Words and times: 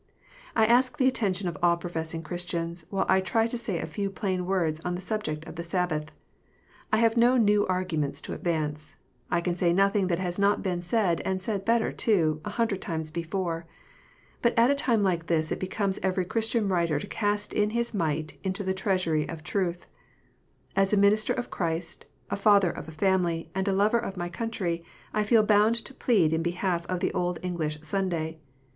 I 0.55 0.65
ask 0.65 0.97
the 0.97 1.07
attention 1.07 1.47
of 1.47 1.59
all 1.61 1.77
professing 1.77 2.23
Christians, 2.23 2.87
while 2.89 3.05
I 3.07 3.21
try 3.21 3.45
to 3.45 3.55
say 3.55 3.77
a 3.77 3.85
few 3.85 4.09
plain 4.09 4.47
words 4.47 4.79
on 4.79 4.95
the 4.95 4.99
subject 4.99 5.45
of 5.45 5.57
the 5.57 5.61
Sabbath. 5.63 6.11
I 6.91 6.97
have 6.97 7.17
no 7.17 7.37
new 7.37 7.67
argument 7.67 8.15
to 8.15 8.33
advance. 8.33 8.95
I 9.29 9.41
can 9.41 9.53
say 9.55 9.71
nothing 9.71 10.07
that 10.07 10.17
has 10.17 10.39
not 10.39 10.63
been 10.63 10.81
said, 10.81 11.21
and 11.23 11.39
said 11.39 11.65
better 11.65 11.91
too, 11.91 12.41
a 12.43 12.49
hundred 12.49 12.81
times 12.81 13.11
before. 13.11 13.67
But 14.41 14.57
at 14.57 14.71
a 14.71 14.73
time 14.75 15.03
like 15.03 15.27
this 15.27 15.51
it 15.51 15.59
becomes 15.59 15.99
every 16.01 16.25
Christian 16.25 16.67
writer 16.67 16.99
to 16.99 17.05
cast 17.05 17.53
in 17.53 17.69
his 17.69 17.93
mite 17.93 18.39
into 18.43 18.63
the 18.63 18.73
treasury 18.73 19.29
of 19.29 19.43
truth. 19.43 19.85
As 20.75 20.91
a 20.93 20.97
minister 20.97 21.33
of 21.33 21.51
Christ, 21.51 22.07
a 22.31 22.35
father 22.35 22.71
of 22.71 22.87
a 22.87 22.91
family, 22.91 23.51
and 23.53 23.67
a 23.67 23.71
lover 23.71 23.99
of 23.99 24.17
my 24.17 24.29
country, 24.29 24.83
I 25.13 25.21
feel 25.23 25.43
bound 25.43 25.75
to 25.85 25.93
plead 25.93 26.33
in 26.33 26.41
behalf 26.41 26.87
of 26.87 27.01
the 27.01 27.13
old 27.13 27.37
English 27.43 27.77
Sunday. 27.83 28.39